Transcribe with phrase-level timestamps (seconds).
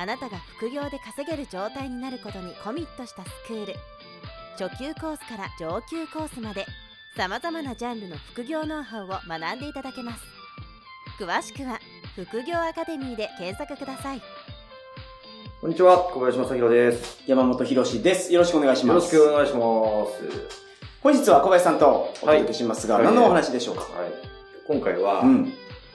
[0.00, 3.74] あなたが副業で稼げる状態になることにコミットしたスクール
[4.56, 6.66] 初級コースから上級コースまで
[7.16, 10.22] さまざまなジャンルの副業ノウハウを学んでいただけます
[11.18, 11.80] 詳しくは
[12.14, 14.22] 副業アカデミーで検索ください
[15.60, 17.20] こんにちは、小林正宏です。
[17.26, 18.32] 山本博史です。
[18.32, 19.08] よろしくお願いしよろます。
[19.08, 19.60] しくお願いしま
[20.06, 20.58] す。
[21.02, 24.12] 本日は小林さんとお届けしますが、はい何のお話でしょうか、はい。
[24.68, 25.52] 今回は、うん。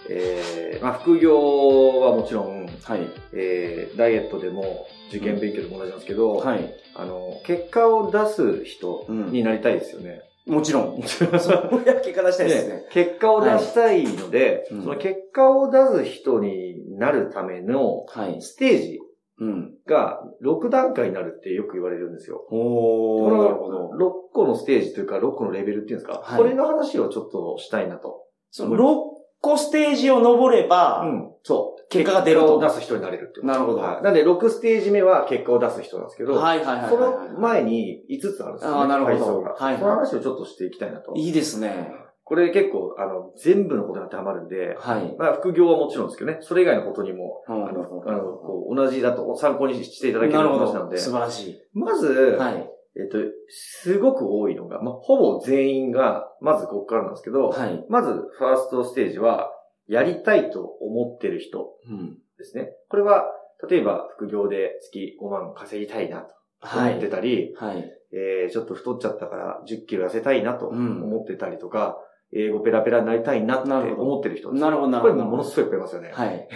[0.10, 3.08] えー、まあ、副業はもちろん、はい。
[3.34, 6.74] えー、ダイエットでも、受験勉強でも同じなんですけど、はい。
[6.96, 10.22] あの、結果を出す人になりたいですよね。
[10.46, 11.02] もちろん。
[11.04, 12.76] そうや結果出したいですね。
[12.76, 18.42] で結果を出したいので、うんその結果を出す人になるためのはい。
[18.42, 19.00] ステージ
[19.40, 19.74] うん。
[19.88, 22.46] が6段階になるってよく言われるんですよ。
[22.52, 23.92] おなるほど。
[23.98, 28.24] 6個のステージというか、6個のレベルっていうんですか、はいこれの話をちょっとしたいなと。
[28.52, 29.13] その6
[29.44, 31.32] 個ステージを登れば、うん。
[31.44, 31.84] そう。
[31.90, 33.46] 結果が出ると出す人になれるって。
[33.46, 36.90] なるほどはいなんで、6ステージ目は結果を出す人なんですけど、はいはいはいはいはい。
[36.90, 36.98] そ
[37.34, 38.78] の前に5つあるんですよ、ね。
[38.78, 39.52] あーなるほどが。
[39.52, 41.14] はいはいその話をちょっとしていきたいなと。
[41.16, 41.92] いいですね。
[42.24, 45.14] これ結構、あの、全部のことに当てはまるんで、はい。
[45.20, 51.62] まあ、副業はもちろんですけどね、それ以外のことにも、うんあの、あのこう同じだと参考にしていただける話なのでど。、素晴らしい。
[51.74, 52.08] まず、
[52.40, 52.73] はい。
[52.96, 53.18] えっと、
[53.50, 57.84] すごく多いのが、まあ、ほぼ全員が、まずここからなんですけど、はい。
[57.90, 59.52] まず、ファーストステージは、
[59.88, 62.18] やりたいと思ってる人うん。
[62.38, 62.70] ですね。
[62.90, 63.26] これは、
[63.70, 67.10] 例えば、副業で月5万稼ぎたいなとはい思って。
[67.10, 67.92] たり、はい。
[68.14, 71.98] えー、ちょっと太っちゃったから10キロ痩せたいなとうん思ってたりとか、
[72.36, 76.12] 英語ペラペラになりたいなって思ってる人なるほどなるこほどれものすごいいっぱいいますよね。
[76.14, 76.48] はい。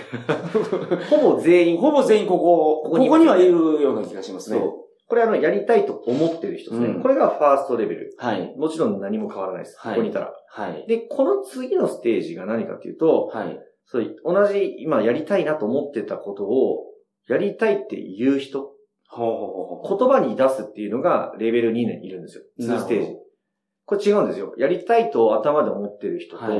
[1.09, 1.77] ほぼ全員。
[1.77, 3.51] ほぼ全員ここ、ここにはいる
[3.81, 4.59] ような気がしますね。
[5.07, 6.87] これあの、やりたいと思ってる人ですね。
[6.89, 8.15] うんこれがファーストレベル。
[8.17, 8.53] はい。
[8.57, 9.77] もちろん何も変わらないです。
[9.79, 10.33] はいここにいたら。
[10.49, 10.85] はい。
[10.87, 13.59] で、この次のステージが何かっていうと、はい。
[13.85, 16.83] そう、同じ今やりたいなと思ってたことを、
[17.29, 18.73] やりたいって言う人、
[19.09, 19.97] ほうほうほう。
[19.97, 22.43] 言葉に出すっていうのがレベル2にいるんですよ。
[22.59, 23.15] 2なるほどステージ。
[23.85, 24.53] これ違うんですよ。
[24.57, 26.57] やりたいと頭で思ってる人と、はい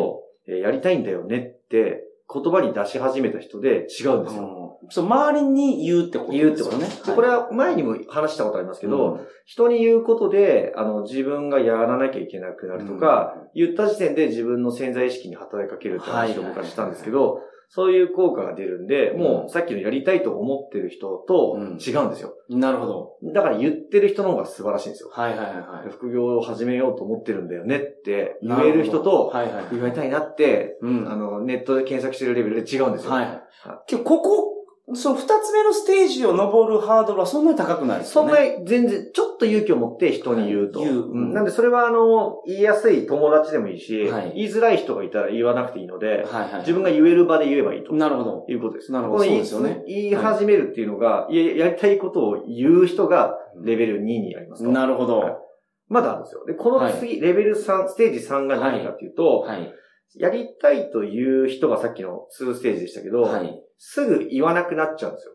[0.49, 4.61] えーやりたいんだよねって言葉に出し始めた人で違うんですよ。
[4.61, 6.51] うんそう、周りに言うってことですよね。
[6.51, 6.87] 言うってことね。
[7.07, 22.33] でこれは前にも話したことありますけど、うん人に言うことで、あの、自分がやらなきゃいけなくなるとか、言った時点で自分の潜在意識に働きかけるって話を昔したんですけど、そういう効果が出るんで、もうさっきのやりたいと思ってる人とうん違うんですよ。
[22.49, 23.17] なるほど。
[23.33, 25.09] だから言ってる人の方が素晴らしいんですよ。
[25.11, 25.89] はいはいはいはい。
[25.91, 29.65] 副業を始めようと思ってるんだよねって言える人と、はいはい。
[29.71, 31.11] 言われたいなって、うん。
[31.11, 33.11] あの、ネットで検索してるレベルで違うんですよ。
[33.11, 33.41] はい。
[33.89, 34.46] 今日ここ、
[34.97, 38.27] その二つ目のステージを登るハードルはそんなに高くないですそん。
[38.27, 40.79] なに全然、ちょっと勇気を持って人に言うと。
[40.79, 46.59] はい言ううんなんでそれはあの、言いやすい友達でもいいし、はい言いづらい人がいたら言わなくていいので、はいはい。
[46.59, 47.93] 自分が言える場で言えばいいと。
[47.93, 48.45] なるほど。
[48.49, 48.91] いうことです。
[48.91, 54.71] なるほどそうですよね言い始めるっていうのが、いややりたいことを言う人がレベル2になりますと。
[54.71, 55.19] なるほど。
[55.19, 55.37] はい
[55.89, 56.45] まだあるんですよ。
[56.45, 59.73] で、この次、レベル3、ステージ3が何かっていうと、はい。
[60.15, 63.63] やりたいという人がさっきの2ステージでしたけど、はい。
[63.77, 65.33] すぐ言わなくなっちゃうんですよ。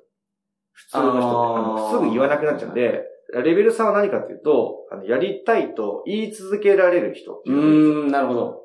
[0.73, 1.93] 普通の人って。
[1.93, 8.63] すぐ言わなくなっちゃうんで、レベル3は何かっていうと、あのやりたいと言い続けられる人ってういうのがいるんなるほど。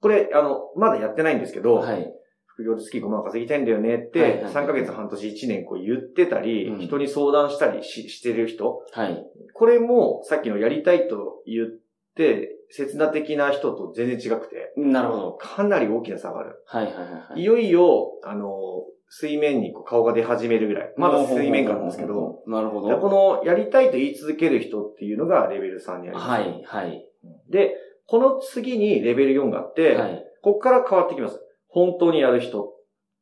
[0.00, 2.12] これ、あの、まだやってないんですけど、はい。
[2.46, 9.24] 副業で月5万稼ぎたいんだよねって、はいはいはい3ヶ月半年1年こう言ってたり、うん人に相談したりししてる人、はい。
[9.54, 11.68] これもさっきのやりたいと言っ
[12.16, 15.32] て、切な的な人と全然違くて、なるほど。
[15.34, 16.62] かなり大きな差がある。
[16.66, 17.44] はいはいはいはいい。
[17.44, 20.92] よいよ、あの、水面にこう顔が出始めるぐらい。
[20.96, 22.42] まだ水面下なんですけど、。
[22.46, 23.36] なるほだからこど。
[23.38, 26.28] のやりたいと言い続ける人っていうのがレベル3にあります。
[26.28, 27.04] はい、はい。
[27.50, 27.74] で、
[28.06, 30.24] この次にレベル4があって、はい。
[30.42, 31.40] ここから変わってきます。
[31.68, 32.74] 本当にやる人。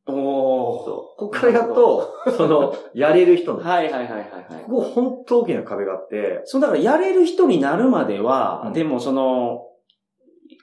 [0.07, 0.85] おー。
[0.85, 1.19] そう。
[1.19, 4.63] ここからやっと、その、 やれる人なんですはいはいはいはいはい。
[4.65, 9.63] ここ本当大きな壁があって、そう、だからやれる人になるまでは、うんでもその、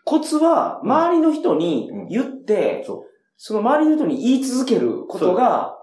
[0.05, 5.77] コツは、周りの人に言って、そその周りの人に言い続けることが。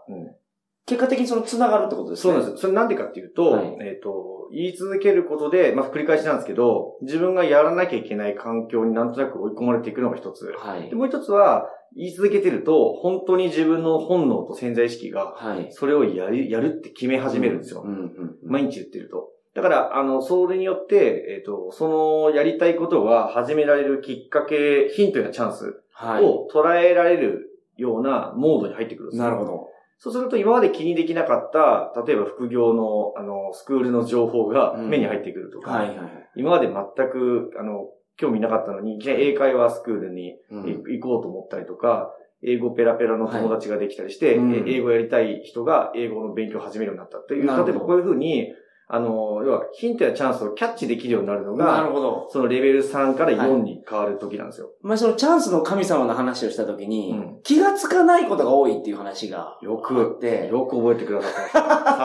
[0.86, 2.33] 結果的にその繋がるってことですね。
[2.33, 2.62] そうなんです。
[2.62, 10.53] それなんでかっていうと、はいえっ、と、言い続けることで、まあ、繰り返しなんですけど、自分がやらなきゃいけない環境になんとなく追い込まれていくのが一つ。
[10.57, 10.95] はいで、。
[10.95, 15.68] もう一つは、言い続けてると、本当に自分の本能と潜在意識が、はい。
[15.71, 17.81] それをやる、やるって決め始めるんですよ。
[17.81, 18.36] うんうんうん。
[18.44, 19.30] 毎日言ってると。
[19.53, 21.89] だから、あの、それによって、えっ、と、そ
[22.30, 25.74] のやりたいことが始められるきっかけ、ヒントやチャンスはい。
[26.22, 29.68] を捉えられるようなモードに入ってくるんですよなるほど。
[29.98, 34.90] そうすると今まで気にできなかった、例えば副業の、あの、スクールの情報がうん。
[34.90, 35.98] 目に入ってくるとか、はいはい。
[36.36, 36.76] 今まで全
[37.10, 37.86] く、あの、
[38.18, 40.64] 興味なかったのに、英会話スクールにうん。
[40.64, 42.12] 行行こうと思ったりとか、
[42.44, 44.54] 英語ペラペラの友達ができたりして、はいうん。
[44.54, 48.52] え英語やりたい人が英語の勉強を始めるようになったっていう、例えばこういうふうに、
[48.94, 52.28] あの、要はヒントやチャンスをキャッチできるようになるのなるが、ほど。
[52.30, 54.70] そのレベル3から4に変わる時なんですよ。
[54.82, 61.52] まあ、そのチャンスの神様の話をしたときに、うん気がつかないことが多いっていう話がよあくっ、て、よく覚えてくださった。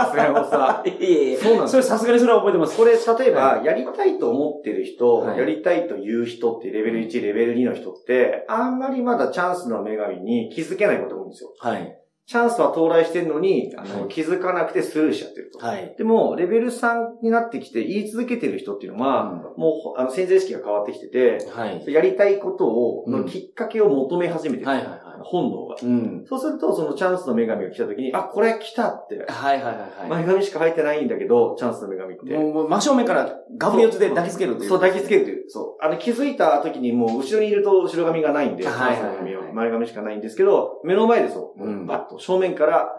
[0.07, 0.89] さすが山本さん。
[0.89, 2.77] いえいえ、そうなんですそれさすがにそれは覚えてます。
[2.77, 11.53] これ、例えば、やりたいと思ってる人、はいやりたいという人って、レベル1、レベル2の人って、あんまりまだチャンスの女神に気づけないことが多いんですよ。
[11.59, 11.99] はい。
[12.27, 15.59] チャンスは到来してるのに、あの、はい気づかなくてスルーしちゃってると。
[15.59, 15.95] はい。
[15.97, 21.85] でも、レベル3になってきて言い続けてる人っていうのは、もう、あの、潜在意識が変わってきてて、はい。
[21.93, 24.69] やりたいことを、うんのきっかけを求め始めてる。
[24.69, 25.01] はいはいはい。
[25.27, 25.77] 本能が。
[25.83, 26.25] うん。
[26.27, 29.25] そうすると、そのチャンスの女神が来た時に、あ、これ来たって。
[29.29, 30.09] はいはいはいはい。
[30.09, 32.39] 前髪しか入ってないんだけど、チャンスの女神って。
[32.39, 34.69] もう真正面からガブリオツで抱きつけるという。
[34.69, 35.51] そう、抱きつけるという。
[35.51, 35.85] そう。
[35.85, 42.99] あの、気づいた時にもう後ろにいると後ろ髪がないんで、はいはいはいチャンスの髪は前髪しかないんですけど、目の前でそう、うんバッと正面から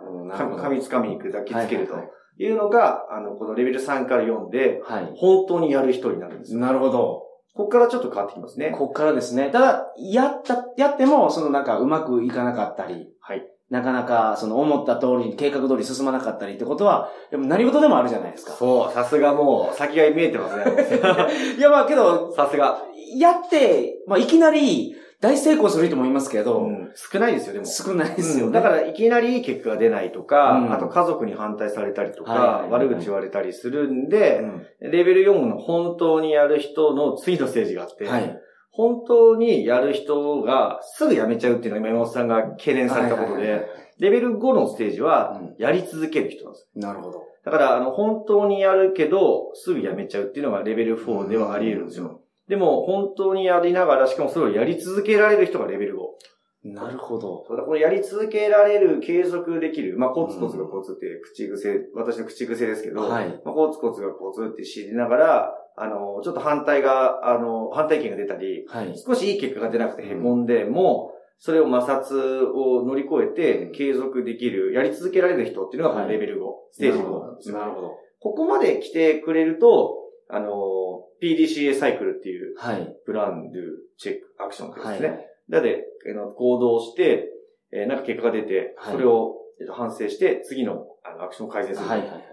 [0.57, 5.12] 髪掴みに行く、抱きつけるとはいはいいうのが、あの、このレベル3から4で、はい。
[5.15, 6.59] 本当にやる人になるんですよ。
[6.59, 7.26] なるほど。
[7.57, 8.69] ここからちょっと変わってきますね。
[8.69, 9.50] こっからですね。
[9.50, 13.48] ただ、やった、やっても、そのなんかうまくいかなかったり、はい。
[13.71, 18.54] なかなかその思った通りに計画通りに進まなかったりってことは、でも何事でもあるじゃないですか。
[18.54, 20.65] そう、さすがもう、先が見えてますね。
[21.57, 22.80] いやまあけど、さすが。
[23.18, 27.66] やって、まあいきなり大成功する人もいますけど、うん少ないですよ、でも。
[27.66, 28.48] 少ないですよね。
[28.48, 34.42] うんだから、いきなりいい結果が出ないとか、うんあと家族に反対されたりとか、はいはいはい悪口言われたりするんで、
[34.81, 38.40] うんレベル4の本当にやる人の次のステージがあって、はい。
[38.72, 43.68] 本当にやる人がすぐ辞めちゃうっていうのが今山本さんが懸念されたことはいはいはいで、
[44.00, 46.69] レベル5のステージはうんやり続ける人なんです。
[46.75, 47.24] なるほど。
[47.44, 52.19] だから、あの、本当にやるけど、すぐ辞めちゃうっていうのがレベル4ではあり得るんですよ。
[52.47, 56.73] でも、本当にやりながら、しかもそれをやり続けられる人がレベル5。
[56.73, 57.45] なるほど。
[57.47, 59.97] そうだ、このやり続けられる、継続できる。
[59.97, 68.97] まあ、コツコツがコツって口癖、私の口癖ですけど、はいまあ、コツコツがコツって知りながら、あの、ちょっと反対が、あの、反対意見が出たり、はい。
[68.97, 77.57] 少しいい結果が出なくて凹んでも、それを摩擦を乗り越えて継続できる、やり続けられる人っていうのがこのレベル5、ステージ5なんですよ。
[77.59, 77.91] なるほど。
[78.19, 82.95] ここまで来てくれると、あの、PDCA サイクルっていう、はい。
[83.06, 83.63] プラン、ドゥ、
[83.97, 84.74] チェック、アクション。
[84.74, 85.27] ですね。
[85.50, 87.29] なので、あの行動して、
[87.71, 91.88] えーなんか結果が出て、はいそれをえーと反省して、次のあのアクションを改善する。
[91.88, 92.24] はいはいはいはい。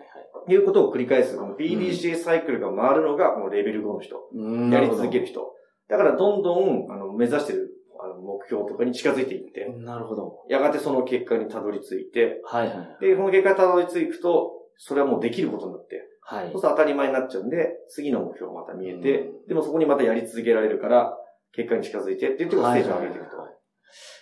[0.47, 1.37] ということを繰り返す。
[1.37, 4.17] この PDCA サイクルが回るのが、このレベル5の人。
[4.35, 5.27] うんやり続ける。
[5.27, 5.53] 人。
[5.89, 7.71] だから、どんどん、あの、目指してる、
[8.01, 10.45] あの、目標とかに近づいていって、なるほど。
[10.49, 12.99] やがてその結果にたどり着いて、はいはいはい。
[13.01, 16.51] で、この結果にたどり着くと、それはもうできることになって、はい。
[16.53, 19.47] そうすると当たり前になっちゃうんで、次の目標がまた見えて、うん。
[19.47, 21.17] でもそこにまたやり続けられるから、
[21.53, 23.37] 結果に近づいてって言って、こうステージを上げていくと。
[23.37, 23.55] はいはいはい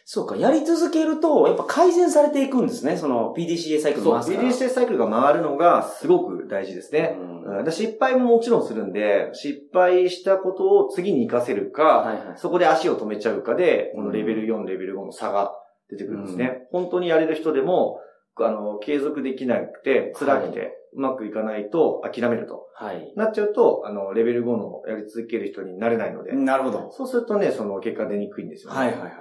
[0.04, 7.16] そうか、やり続けると、やっぱ改善されていくんですね、その PDCA サイクルそう、回すから PDCA サイクルが回るのがすごく大事ですね。
[7.18, 7.72] うん。
[7.72, 12.36] 失敗ももちろんするんで、失敗したことを次に活かせるか、はいはい。
[12.36, 15.52] そこで足を止めちゃうかで、このレベル4、レベル5の差が
[15.88, 16.66] 出てくるんですね。
[16.72, 18.00] 本当にやれる人でも、
[18.36, 22.66] あの、継続できなくて、辛くて、はうまくいかないと諦めると。
[22.74, 23.12] はい。
[23.16, 26.92] なっちゃうと、あの、レベル5のやり続ける人になれないので、なるほど。
[26.92, 28.78] そうするとね、その結果出にくいんですよね。
[28.78, 29.12] はいはいはいはい。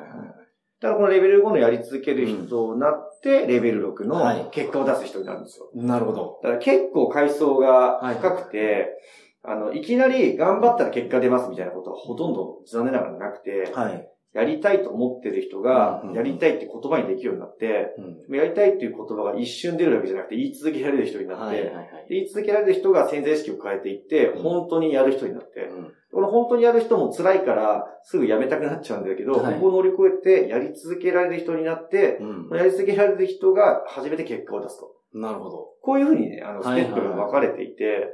[0.81, 5.69] だからこのレベル5のやり続ける人になって、レベル6はいの結果を出す人になるんですよ。
[5.75, 6.39] なるほど。
[6.43, 8.89] だから結構階層が深くて、
[9.43, 14.07] あの、いきなり頑張ったら結果出ますみたいなことはほとんど残念ながらなくて、はい。
[14.33, 17.95] やりたいと思ってる人がうん、やりたいって言葉にできるようになって、
[18.29, 18.35] うん。
[18.35, 21.85] やりたいっていう言葉が一瞬出るわけじゃなくて、言い続けられる人になって、はいはいはい。
[22.09, 32.57] で言い続けられる人が潜在意識を変えていって、うん本当にやる人になって、うんこの本当にやる人も辛いから、すぐやめたくなっちゃうんだけど、はいここを乗り越えて、やり続けられる人になって、うん。
[32.57, 34.91] やり続けられる人が初めて結果を出すと。
[35.13, 35.69] なるほど。
[35.81, 38.07] こういうふうにね、あの、スはいテップが分かれていて、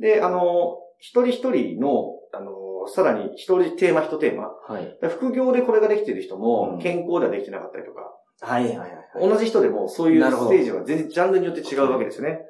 [0.00, 4.48] で、あの、一人一人の、あの、さらに一人テーマ一テーマ。
[4.68, 4.98] はい。
[5.10, 8.90] 副業でこれができてる人うん、も健康ではできてなかったりとか、はいはいはい。
[9.20, 12.40] 同じ人でもそういうステージは全然ジャンルによって違うわけですよね。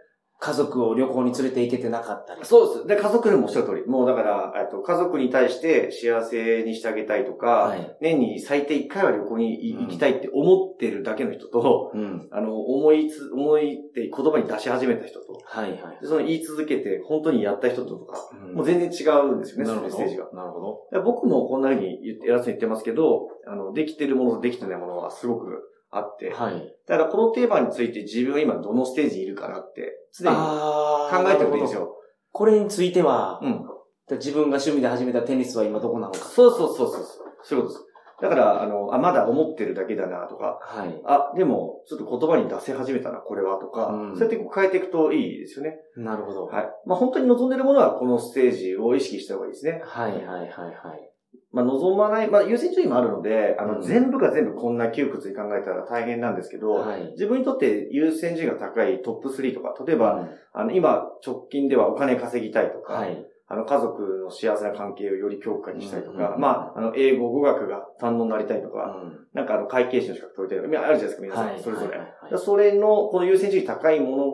[0.41, 2.41] 家族を旅行に連れて行けてなかったり。
[2.45, 2.87] そうです。
[2.87, 3.87] で、家族でもおっしゃる通り。
[3.87, 7.97] もうだから、えっと、家族に対して幸せにしてあげたいとか、はい。
[8.01, 12.29] 年に最低1回は旅行にうん行きたいって思ってるだけの人と、うん。
[12.31, 15.99] あの、思いつ、思いって言葉に出し始めた人と、はいはい。
[16.01, 19.65] でその言い続けて本当にやった人とか、うんもう全然違うんですよね。
[19.65, 20.31] そのステージが。
[20.33, 20.61] なるほ
[20.93, 21.03] ど。
[21.03, 26.75] 僕もこんな風に言って、偉そうに言ってますけど、あの、できてるものとできてないものはすごくあって、はい。
[26.87, 31.75] だからこのテーマについて自分は今どのステージにいるかなって、常に考えておくといいんです。
[31.75, 31.97] よ。
[32.33, 33.67] これについては、うん。
[34.11, 36.19] 自分が趣味で始めたテニスは今どこなのか。
[36.19, 37.05] そうそうそうそう。
[37.43, 37.95] そういうことです。
[38.23, 41.03] だから、あの、あ、まだ思ってるだけだなとか、はい。
[41.05, 45.79] あ、でも、ちょっと言葉に出せ始めたな、これはとか、うんそうやってこう変えていくといいですよね。
[45.97, 46.47] なるほど。
[46.47, 46.69] はい。
[46.87, 49.83] まあ本当に望んでるものはこのステージを意識した方がいいですね。
[49.85, 51.11] はいはいはいはい。
[51.53, 57.11] まあ望まない、まあ優先順位もあるので、あの、うん全部が全部こんな窮屈に考えたら大変なんですけど、はい。
[57.13, 63.25] 自分にとって優先順位が高いトップ3とか、例えば、あの、今、直近ではお金稼ぎたいとか、はい。
[63.47, 71.99] あの、家族の幸せな関係をより強化にしたいとか、うんまあ、あの、英語、語学が堪能になりたいとか、うんなんかあの、会計士の資格取りたいとか、あるじゃないですか、皆さん、はいそれぞれ。
[71.99, 74.25] はいそれの、この優先順位高いもの、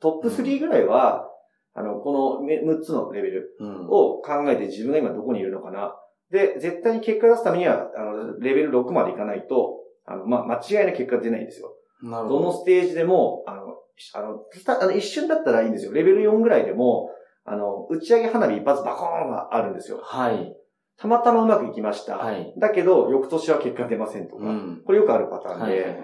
[0.00, 1.28] トップ3ぐらいは、
[1.74, 5.94] あの、このめ6つのレベルうんを考えて自分が今どこにいるのかな。
[6.30, 11.72] で、絶対に結果出すためには、あの、レベル6までいかないと、あの、まあ、間違いな結果出ないんですよ。
[12.02, 12.38] なるほど。
[12.40, 13.62] どのステージでも、あの、
[14.14, 15.92] あの、たあの一瞬だったらいいんですよ。
[15.92, 17.10] レベル4ぐらいでも、
[17.44, 20.00] あの、打ち上げ花火一発バコーンがあるんですよ。
[20.02, 20.54] はい。
[20.98, 22.18] たまたまうまくいきました。
[22.18, 22.52] はい。
[22.58, 24.44] だけど、翌年は結果出ませんとか。
[24.44, 24.82] うん。
[24.84, 25.98] これよくあるパターンで、はいはいはい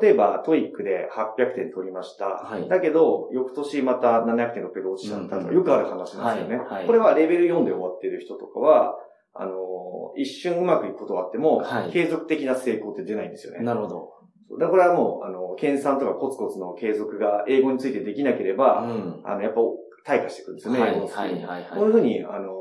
[0.00, 2.26] 例えば、 TOEIC で800点取りました。
[2.26, 8.94] はいだけど、翌年また700点、600点落ちちゃったとか、うんよくある話なんですよね、はいはいこれはレベル4で終わってる人とかは、
[9.34, 13.60] あのー一瞬うまくいくことはあっても、はい継続的な成功って出ないんですよね。
[13.60, 14.10] なるほど。
[14.58, 19.20] だからこれはもう、あの、研鑽とかコツコツの継続が英語についてできなければ、うん。
[19.24, 19.60] あの、やっぱ
[20.04, 22.60] 退化していくんですよね、はい英語のスキルはいはいはいこういうふうに、あの、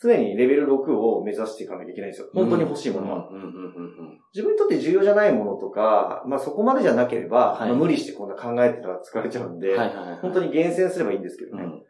[0.00, 2.28] 常にレベル6を目指していかなきゃいけないんですよ。
[2.32, 3.28] 本当に欲しいものは。
[4.32, 9.58] 自分にとって重要じゃないものとか、まあそこまでじゃなければ、はいまあ無理してこんな考えてたら疲れちゃうんうん。
[9.58, 10.18] で、はいはいはい。
[10.20, 11.64] 本当に厳選すればいいんですけどね。
[11.64, 11.82] うん。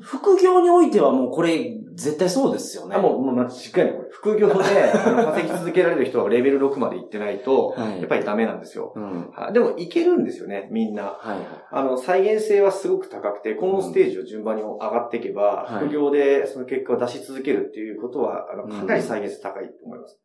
[0.00, 2.96] 副業においてはもうこれ、絶対そうですよね。
[2.96, 3.96] あもう、もう間違いない。
[3.96, 8.92] これ副業で、 稼ぎ続けられる人はレベル6まで行ってないと、はいやっぱりダメなんですよ。
[8.96, 9.30] うん。
[9.30, 11.04] はいでも、いけるんですよね、みんな。
[11.18, 11.46] はいはい。
[11.70, 20.20] あの、再現性はすごく高くて、このステージを順番に上がっていけば、はい副業でその結果を出し続けるっていうことは、あの、うんかなり再現性高いと思います。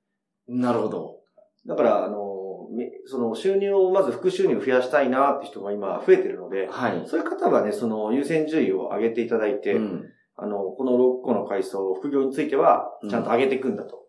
[0.48, 1.20] なるほど。
[1.68, 2.39] だから、あの、み
[3.06, 7.04] その収入を、まず副収入を増やしたいなって人が今増えてるので、はい。
[7.06, 10.04] そういう方はね、その優先順位を上げていただいて、うん
[10.42, 14.08] あの、この6個の階層、副業については、ちゃんと上げていくんだと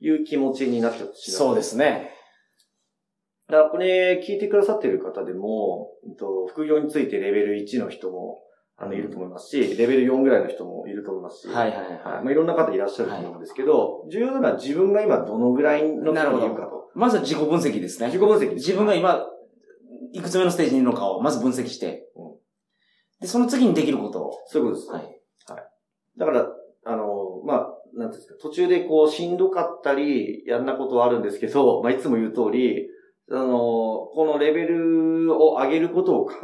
[0.00, 1.38] いう気持ちになってほしいな。
[1.38, 2.12] そうですね。
[3.48, 8.38] だからこれ聞いてくださってる方でも、うんと副業についてレベル1の人も、
[8.76, 12.00] あの、いると思いますし、レベル4ぐらいの人もいると思いますし、はいはいはいはい。
[12.00, 16.71] まあ、いろんな方いらっしゃると思うんですけど、重要なのは自分が今どのぐらいのところにいるかと。
[16.94, 18.06] まずは自己分析ですね。
[18.06, 19.26] 自己分析自分が今、
[20.12, 22.32] いくつ目のステージにいるのかをまず分析してうん、
[23.20, 24.32] で、その次にできることを。
[24.46, 24.92] そういうことです。
[24.92, 25.22] はい。
[26.18, 26.46] だから、
[26.84, 32.86] あの、まあ、なんですか、途中でこう、しんどかったり、やんなことはあるんですけど、まあ、いつも言う通り、
[33.34, 36.34] あの、このレベルを上げることを考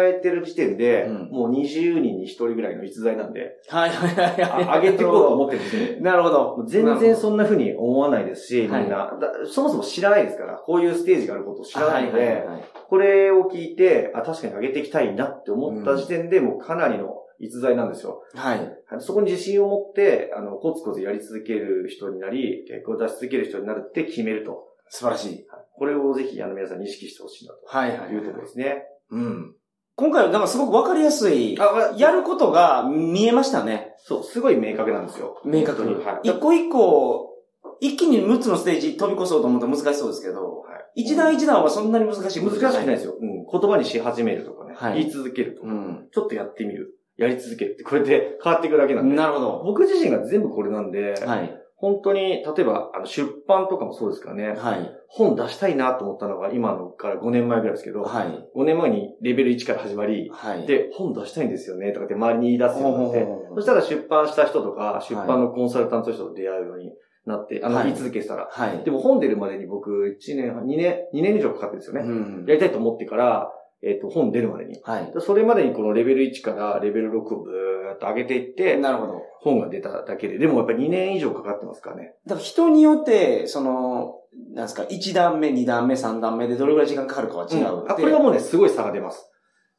[0.00, 4.64] えてる時点で、うんもう20人に1人ぐらいの逸材なんで、はいはいはいはい。
[4.68, 6.00] あ上げていこうと思ってるんですよ。
[6.02, 6.64] なるほど。
[6.66, 18.22] 全然そんな風に思わないですし、みんな、はいだそもそも知らないですから、こういうステージがあることを知らないので、はいはいはいこれを聞いて、あ、確かに上げていきたいなって思った時点で、もうかなりの逸材なんですよ。
[18.34, 18.58] はい。
[18.58, 24.75] はいそこに自信を持って、あの、コツコツやり続ける人になり、結果を出し続ける人になるって決めると。
[24.88, 25.46] 素晴らしい。
[25.78, 28.84] これをぜひ、あの、皆さんに意識してほしいなはいはいというところですね。
[29.10, 29.54] うん。
[29.94, 33.94] 今回は、だからすごくわかりやすい、あ、やることが見えましたね。
[33.98, 35.40] そう、すごい明確なんですよ。
[35.44, 35.94] 明確に。
[35.94, 36.28] はい。
[36.28, 37.34] 一個一個、
[37.80, 43.16] 一気に6つのステージ飛び越そうと思ったら難しそうですけど、はい一段一段はそんなに難しい難しくないですよ。
[43.20, 43.44] うん。
[43.44, 44.72] 言葉にし始めるとかね。
[44.74, 46.08] はい言い続けるとか、うん。
[46.10, 46.94] ちょっとやってみる。
[47.18, 49.14] やり続けるって、これで変わっていくだけなんで。
[49.14, 49.62] なるほど。
[49.64, 51.65] 僕自身が全部これなんで、はい。
[51.78, 54.48] 本当に、例えば、あの、出版とかもそうですからね。
[54.58, 54.90] はい。
[55.08, 58.48] 本出したいなと思ったのが今のから5年前ぐらいですけど、はい。
[58.56, 66.92] 5年前にレベル1から始まり、はい。、で、本出したいんですよね、とかって周りに言い出すようになって、そしたら出版した人とか、出版のコンサルタントの人と出会うように
[67.26, 68.48] なって、あの、はい言い続けてたら。
[68.50, 68.82] はい。
[68.82, 72.08] でも本出るまでに僕、1年半、2年、2年以上かかってるんですよね。
[72.08, 72.10] う
[72.42, 73.52] んやりたいと思ってから、
[73.82, 74.80] えっ、と、本出るまでに。
[74.82, 75.12] はい。
[75.18, 79.22] それまでにこのレベル1からレベル6をブーっと上げていって、なるほど。
[79.40, 82.14] 本が出ただけで、でもやっぱり2年以上かかってますからね。
[82.26, 84.14] だから人によって、その、
[84.54, 87.84] なんですか、1段目、2段目、3段目でどれぐらい時間かかるかは違う。
[87.88, 89.30] あ、これはもうね、すごい差が出ます。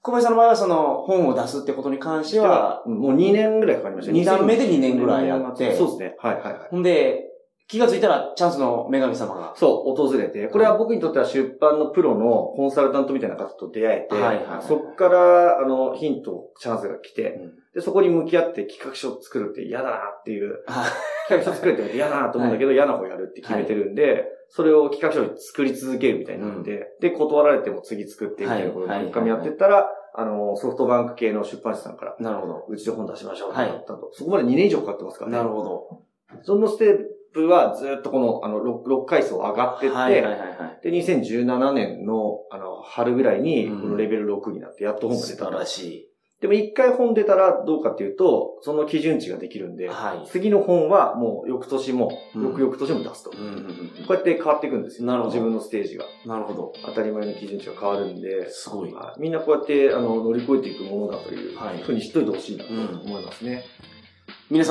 [0.02, 4.12] 小林さんの場合はその、本を出すってことに関しては、うんもう2年ぐらいかかりました。
[4.12, 6.16] 二段目で2年ぐらいやってそうですね。
[6.20, 6.54] はいはいはい。
[6.70, 7.26] ほんで、
[7.68, 9.54] 気がついたらチャンスの女神様が。
[9.58, 20.92] そう、訪れて、これは僕にとっては出版のプロのコンサルタントみたいな方と出会えて、はいはいはいそっから、あの、ヒント、チャンスが来て、うんで、そこに向き合って企画書を作るって嫌だなっていう、 はい
[21.28, 32.66] 企画書作るって嫌だなと思うんだけど、嫌な方やるって決めてるんで、それを企画書に作り続けるみたいなんで、で、断られても次作ってみたいなことをはい3日目やってったら、あの、ソフトバンク系の出版社さんから、なるほど。
[32.68, 34.10] うちで本出しましょうってはいなったと。
[34.14, 35.38] そこまで2年以上かかってますからね。
[35.38, 36.02] なるほど。
[36.42, 36.98] そのステッ
[37.34, 40.80] プはずっとこの、あの、6, 6階層上がってって、はいはいはいはい。
[40.84, 45.66] で、2017年の、あの、春ぐらいに、うんこのレベル6になって、やっと本が出たと素晴ら。
[45.66, 46.08] しい。
[46.40, 50.28] でも一回本出たらどうかっていうと、その基準値ができるんで、はい。
[50.30, 53.32] 次の本はもう翌年も、うん翌々年も出すと。
[53.36, 53.64] うんうんうん
[54.08, 55.08] こうやって変わっていくんですよ。
[55.08, 56.06] なるほど自分のステージが。
[56.28, 56.74] なるほど。
[56.86, 58.94] 当たり前の基準値が変わるんで、すごい。
[58.94, 63.52] はいみんなこうやって、あの、乗り越えていくものだというはいふうに知っといてほしいなと思いますね。
[63.52, 63.87] 皆さ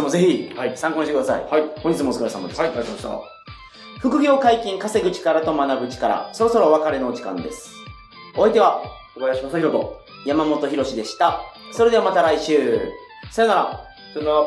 [0.01, 1.45] んもぜひ、はい参考にしてください。
[1.45, 1.71] はい。
[1.83, 2.63] 本日もお疲れ様でした。
[2.63, 3.29] はい、ありがとうございまし
[4.01, 7.71] 副業解禁、稼ぐ力と学ぶ力、そろそろお別れのお時間です。
[8.37, 8.83] お相手は
[9.15, 9.21] た。
[9.21, 11.41] 小林正宏と、山本博史でした。
[11.73, 12.81] それではまた来週。
[13.31, 13.85] さよなら。
[14.15, 14.47] さよなら。